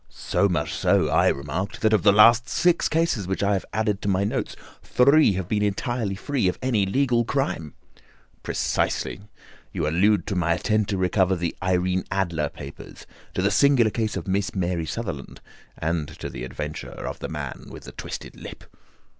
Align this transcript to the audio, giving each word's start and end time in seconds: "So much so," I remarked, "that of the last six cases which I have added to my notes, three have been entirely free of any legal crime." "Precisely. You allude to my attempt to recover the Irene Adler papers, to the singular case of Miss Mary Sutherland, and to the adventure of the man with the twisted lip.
"So 0.09 0.49
much 0.49 0.73
so," 0.73 1.09
I 1.09 1.27
remarked, 1.27 1.81
"that 1.81 1.93
of 1.93 2.01
the 2.01 2.11
last 2.11 2.49
six 2.49 2.89
cases 2.89 3.27
which 3.27 3.43
I 3.43 3.53
have 3.53 3.67
added 3.71 4.01
to 4.01 4.07
my 4.09 4.23
notes, 4.23 4.55
three 4.81 5.33
have 5.33 5.47
been 5.47 5.61
entirely 5.61 6.15
free 6.15 6.47
of 6.47 6.57
any 6.59 6.87
legal 6.87 7.23
crime." 7.23 7.75
"Precisely. 8.41 9.21
You 9.71 9.87
allude 9.87 10.25
to 10.25 10.35
my 10.35 10.55
attempt 10.55 10.89
to 10.89 10.97
recover 10.97 11.35
the 11.35 11.55
Irene 11.61 12.05
Adler 12.09 12.49
papers, 12.49 13.05
to 13.35 13.43
the 13.43 13.51
singular 13.51 13.91
case 13.91 14.17
of 14.17 14.27
Miss 14.27 14.55
Mary 14.55 14.87
Sutherland, 14.87 15.39
and 15.77 16.07
to 16.17 16.31
the 16.31 16.45
adventure 16.45 16.89
of 17.05 17.19
the 17.19 17.29
man 17.29 17.67
with 17.69 17.83
the 17.83 17.91
twisted 17.91 18.35
lip. 18.35 18.63